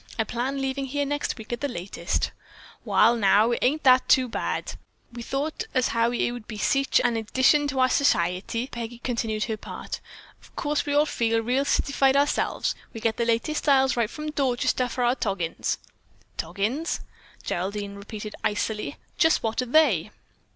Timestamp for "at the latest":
1.53-2.31